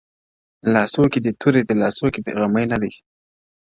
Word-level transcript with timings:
o 0.63 0.65
لاسو 0.73 1.03
كې 1.11 1.19
توري 1.41 1.61
دي 1.67 1.73
لاسو 1.83 2.05
كي 2.13 2.19
يې 2.25 2.31
غمى 2.39 2.63
نه 2.71 2.77
دی، 2.81 2.91